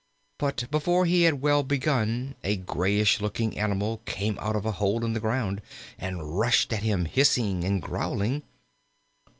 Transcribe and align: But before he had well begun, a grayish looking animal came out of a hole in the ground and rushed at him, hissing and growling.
But 0.39 0.65
before 0.71 1.05
he 1.05 1.21
had 1.25 1.43
well 1.43 1.61
begun, 1.61 2.33
a 2.43 2.55
grayish 2.55 3.21
looking 3.21 3.55
animal 3.59 4.01
came 4.07 4.35
out 4.39 4.55
of 4.55 4.65
a 4.65 4.71
hole 4.71 5.05
in 5.05 5.13
the 5.13 5.19
ground 5.19 5.61
and 5.99 6.39
rushed 6.39 6.73
at 6.73 6.81
him, 6.81 7.05
hissing 7.05 7.63
and 7.63 7.79
growling. 7.83 8.41